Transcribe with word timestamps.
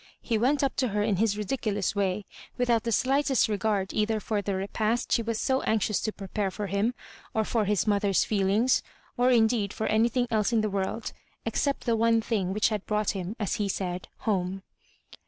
He 0.19 0.35
went 0.39 0.63
up 0.63 0.75
to 0.77 0.87
her 0.87 1.03
in 1.03 1.17
his 1.17 1.37
ridiculous 1.37 1.95
way 1.95 2.25
without 2.57 2.85
the 2.85 2.91
slightest 2.91 3.47
regard 3.47 3.93
either 3.93 4.19
for 4.19 4.41
the 4.41 4.55
repast 4.55 5.11
she 5.11 5.21
was 5.21 5.39
so 5.39 5.61
anxious 5.61 5.99
to 6.01 6.11
prepare 6.11 6.49
for 6.49 6.65
him, 6.65 6.95
or 7.35 7.45
for 7.45 7.65
hia 7.65 7.77
mother's 7.85 8.23
feelings, 8.25 8.81
or 9.15 9.29
indeed 9.29 9.71
for 9.73 9.87
anythmg 9.87 10.25
else 10.31 10.51
in 10.51 10.61
the 10.61 10.71
world, 10.71 11.13
except 11.45 11.85
the 11.85 11.95
one 11.95 12.19
thing 12.19 12.51
which 12.51 12.69
had 12.69 12.87
brought 12.87 13.11
him, 13.11 13.35
as 13.39 13.57
he 13.57 13.69
said, 13.69 14.07
home. 14.21 14.63